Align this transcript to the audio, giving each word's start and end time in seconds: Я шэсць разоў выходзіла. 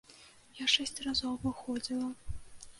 Я 0.63 0.69
шэсць 0.77 1.03
разоў 1.09 1.37
выходзіла. 1.45 2.11